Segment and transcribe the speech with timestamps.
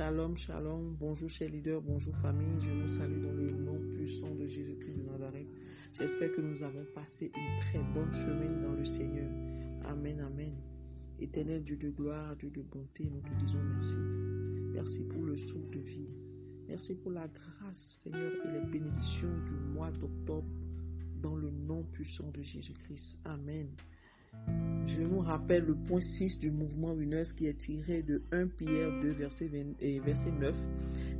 [0.00, 0.96] Shalom, shalom.
[0.98, 1.82] Bonjour, chers leaders.
[1.82, 2.58] Bonjour, famille.
[2.58, 5.46] Je vous salue dans le nom puissant de Jésus-Christ de Nazareth.
[5.92, 9.30] J'espère que nous avons passé une très bonne semaine dans le Seigneur.
[9.84, 10.54] Amen, amen.
[11.18, 13.98] Éternel Dieu de gloire, Dieu de bonté, nous te disons merci.
[14.72, 16.14] Merci pour le souffle de vie.
[16.66, 20.48] Merci pour la grâce, Seigneur, et les bénédictions du mois d'octobre
[21.20, 23.18] dans le nom puissant de Jésus-Christ.
[23.26, 23.68] Amen.
[25.00, 29.00] Je vous rappelle le point 6 du mouvement UNES qui est tiré de 1 Pierre
[29.00, 30.54] 2, verset, et verset 9.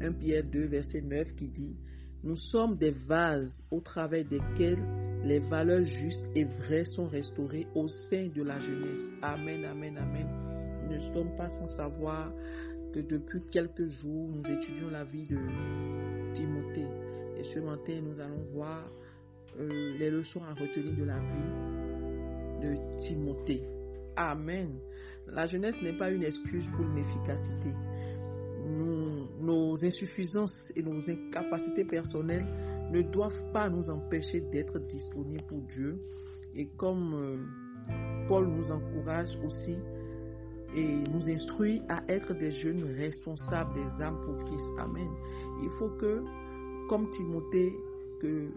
[0.00, 1.76] 1 Pierre 2, verset 9 qui dit
[2.22, 4.82] Nous sommes des vases au travers desquels
[5.24, 9.10] les valeurs justes et vraies sont restaurées au sein de la jeunesse.
[9.20, 10.28] Amen, amen, amen.
[10.84, 12.32] Nous ne sommes pas sans savoir
[12.94, 15.38] que depuis quelques jours, nous étudions la vie de
[16.34, 16.88] Timothée.
[17.36, 18.88] Et ce matin, nous allons voir
[19.58, 21.85] euh, les leçons à retenir de la vie
[22.98, 23.62] Timothée.
[24.16, 24.78] Amen.
[25.26, 27.72] La jeunesse n'est pas une excuse pour l'inefficacité.
[29.40, 32.46] nos insuffisances et nos incapacités personnelles
[32.90, 36.00] ne doivent pas nous empêcher d'être disponibles pour Dieu.
[36.54, 39.76] Et comme euh, Paul nous encourage aussi
[40.74, 44.70] et nous instruit à être des jeunes responsables des âmes pour Christ.
[44.78, 45.08] Amen.
[45.62, 46.22] Il faut que,
[46.88, 47.72] comme Timothée,
[48.20, 48.50] que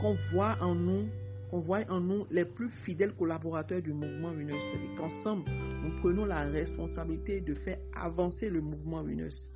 [0.00, 1.06] qu'on voit en nous,
[1.50, 5.50] qu'on voit en nous les plus fidèles collaborateurs du mouvement UNES et qu'ensemble,
[5.82, 9.48] nous prenons la responsabilité de faire avancer le mouvement UNES.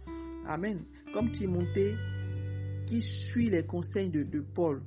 [0.47, 0.85] Amen.
[1.13, 1.95] Comme Timothée
[2.87, 4.83] qui suit les conseils de, de Paul,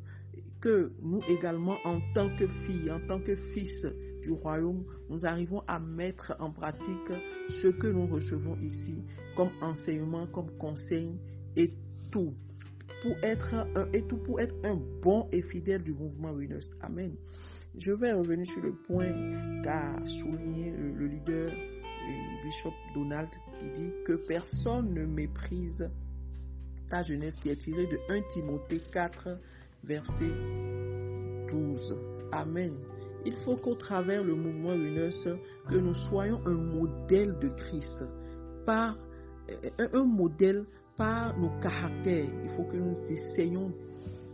[0.60, 3.86] que nous également, en tant que filles, en tant que fils
[4.24, 7.12] du royaume, nous arrivons à mettre en pratique
[7.50, 9.04] ce que nous recevons ici
[9.36, 11.20] comme enseignement, comme conseil
[11.56, 11.72] et
[12.12, 12.34] tout
[13.06, 16.74] pour être un, et tout pour être un bon et fidèle du mouvement Winners.
[16.82, 17.14] Amen.
[17.78, 19.12] Je vais revenir sur le point
[19.64, 21.52] qu'a souligné le, leader
[22.44, 25.88] Bishop Donald qui dit que personne ne méprise
[26.90, 29.38] ta jeunesse qui est tirée de 1 Timothée 4
[29.84, 30.32] verset
[31.52, 32.00] 12.
[32.32, 32.74] Amen.
[33.24, 35.38] Il faut qu'au travers le mouvement Winners
[35.70, 38.04] que nous soyons un modèle de Christ,
[38.66, 38.98] par
[39.78, 40.66] un, un modèle
[40.98, 42.28] par nos caractères.
[42.44, 43.72] Il faut que nous essayons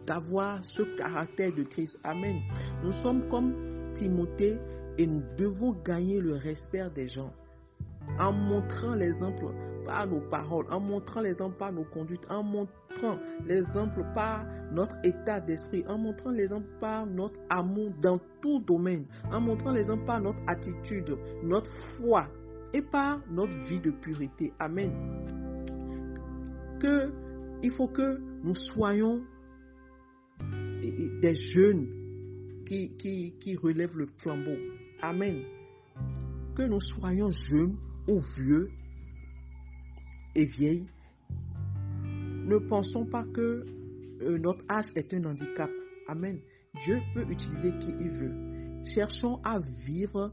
[0.06, 2.00] d'avoir ce caractère de Christ.
[2.04, 2.42] Amen.
[2.84, 3.54] Nous sommes comme
[3.94, 4.58] Timothée
[4.98, 7.32] et nous devons gagner le respect des gens
[8.20, 9.46] en montrant l'exemple
[9.86, 15.40] par nos paroles, en montrant l'exemple par nos conduites, en montrant l'exemple par notre état
[15.40, 20.42] d'esprit, en montrant l'exemple par notre amour dans tout domaine, en montrant l'exemple par notre
[20.48, 22.28] attitude, notre foi
[22.74, 24.54] et par notre vie de pureté.
[24.60, 24.92] Amen
[26.82, 27.12] que
[27.64, 29.22] il faut que nous soyons
[30.82, 34.58] des jeunes qui, qui, qui relèvent le flambeau.
[35.02, 35.44] Amen.
[36.56, 37.78] Que nous soyons jeunes
[38.08, 38.70] ou vieux
[40.36, 40.88] et vieilles.
[42.04, 43.66] Ne pensons pas que
[44.22, 45.70] euh, notre âge est un handicap.
[46.08, 46.40] Amen.
[46.84, 48.84] Dieu peut utiliser qui il veut.
[48.84, 50.32] Cherchons à vivre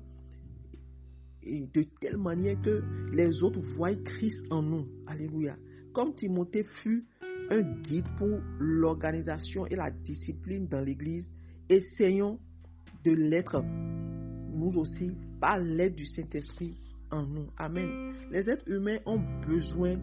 [1.45, 2.83] de telle manière que
[3.13, 4.87] les autres voient Christ en nous.
[5.07, 5.57] Alléluia.
[5.93, 7.07] Comme Timothée fut
[7.51, 11.33] un guide pour l'organisation et la discipline dans l'Église,
[11.69, 12.39] essayons
[13.05, 13.63] de l'être
[14.53, 16.75] nous aussi par l'aide du Saint-Esprit
[17.11, 17.47] en nous.
[17.57, 18.13] Amen.
[18.31, 19.97] Les êtres humains ont besoin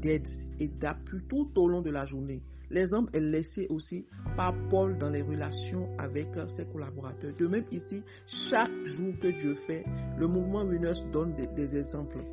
[0.00, 0.26] d'aide
[0.60, 2.42] et d'appui tout au long de la journée.
[2.70, 7.34] L'exemple est laissé aussi par Paul dans les relations avec ses collaborateurs.
[7.36, 9.84] De même ici, chaque jour que Dieu fait,
[10.18, 12.24] le mouvement Winners donne des, des exemples.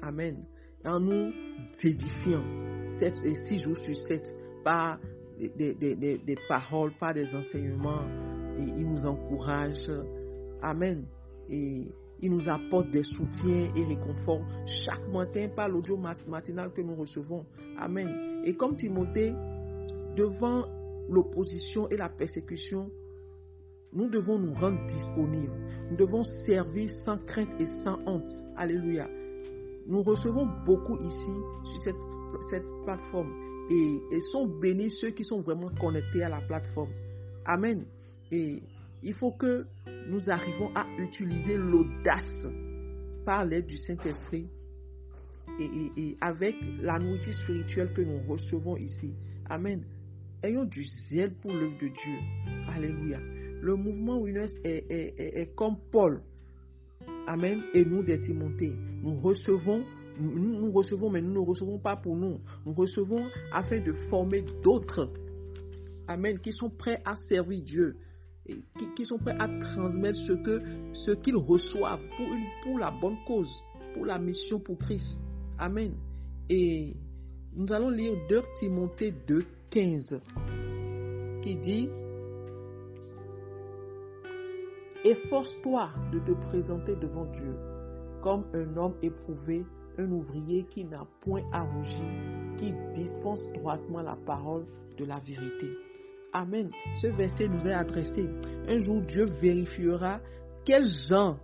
[0.00, 0.44] Amen
[0.84, 1.32] en nous
[1.82, 2.44] édifiant
[2.86, 4.34] 7 et 6 jours sur 7
[4.64, 4.98] par
[5.38, 8.04] des, des, des, paroles, par des enseignements.
[8.58, 9.90] Il nous encourage.
[10.60, 11.04] Amen.
[11.48, 11.86] Et
[12.20, 17.44] il nous apporte des soutiens et réconforts chaque matin par l'audio matinal que nous recevons.
[17.78, 18.42] Amen.
[18.44, 19.32] Et comme Timothée,
[20.16, 20.66] devant
[21.08, 22.90] l'opposition et la persécution,
[23.92, 25.52] nous devons nous rendre disponibles.
[25.90, 28.28] Nous devons servir sans crainte et sans honte.
[28.56, 29.08] Alléluia.
[29.86, 31.32] Nous recevons beaucoup ici
[31.64, 31.78] sur
[32.42, 33.32] cette, plateforme
[33.70, 36.92] et, sont bénis ceux qui sont vraiment connectés à la plateforme.
[37.44, 37.84] Amen.
[38.30, 38.62] Et
[39.02, 39.66] il faut que
[40.08, 42.46] nous arrivons à utiliser l'audace
[43.24, 44.48] par l'aide du Saint-Esprit
[45.58, 49.14] et, avec la nourriture spirituelle que nous recevons ici.
[49.48, 49.84] Amen.
[50.42, 52.18] Ayons du zèle pour l'œuvre de Dieu.
[52.68, 53.18] Alléluia.
[53.20, 56.20] Le mouvement Winners est, est, comme Paul.
[57.28, 57.62] Amen.
[57.74, 58.74] Et nous des Timothée.
[59.02, 59.84] Nous recevons,
[60.18, 62.38] nous, recevons, mais nous ne recevons pas pour nous.
[62.64, 65.10] Nous recevons afin de former d'autres.
[66.06, 66.38] Amen.
[66.38, 67.96] Qui sont prêts à servir Dieu.
[68.46, 68.56] Et
[68.96, 70.32] qui, sont prêts à transmettre ce
[70.94, 73.62] ce qu'ils reçoivent pour, une, pour la bonne cause,
[73.94, 75.18] pour la mission pour Christ.
[75.58, 75.94] Amen.
[76.48, 76.96] Et
[77.54, 80.20] nous allons lire 2 Timothée 2, 15,
[81.42, 81.88] qui dit
[85.04, 87.71] Efforce-toi de te présenter devant Dieu
[88.22, 89.64] comme un homme éprouvé,
[89.98, 92.04] un ouvrier qui n'a point à rougir,
[92.56, 94.64] qui dispense droitement la parole
[94.96, 95.68] de la vérité.
[96.32, 96.70] Amen.
[97.00, 98.28] Ce verset nous est adressé.
[98.66, 100.20] Un jour, Dieu vérifiera
[100.64, 101.36] quel genre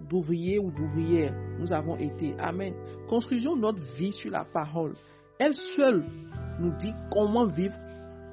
[0.00, 2.34] d'ouvriers ou d'ouvrières nous avons été.
[2.38, 2.74] Amen.
[3.08, 4.94] Construisons notre vie sur la parole.
[5.40, 6.04] Elle seule
[6.60, 7.76] nous dit comment vivre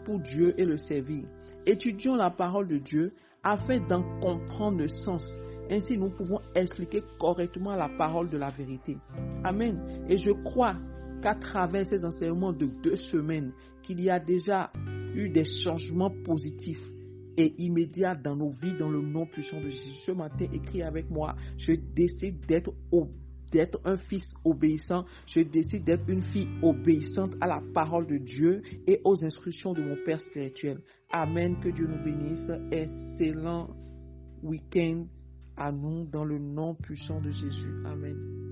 [0.04, 1.24] pour Dieu et le servir.
[1.66, 3.14] Étudions la parole de Dieu
[3.44, 5.40] afin d'en comprendre le sens.
[5.70, 8.98] Ainsi, nous pouvons expliquer correctement la parole de la vérité.
[9.44, 10.06] Amen.
[10.08, 10.76] Et je crois
[11.22, 13.52] qu'à travers ces enseignements de deux semaines,
[13.82, 14.72] qu'il y a déjà
[15.14, 16.84] eu des changements positifs
[17.38, 19.94] et immédiats dans nos vies dans le nom puissant de Jésus.
[19.94, 22.74] Ce matin, écrit avec moi, je décide d'être
[23.52, 28.62] d'être un fils obéissant, je décide d'être une fille obéissante à la parole de Dieu
[28.88, 30.80] et aux instructions de mon Père spirituel.
[31.10, 31.58] Amen.
[31.62, 32.50] Que Dieu nous bénisse.
[32.72, 33.70] Excellent
[34.44, 35.06] week-end
[35.58, 37.74] à nous dans le nom puissant de Jésus.
[37.86, 38.45] Amen.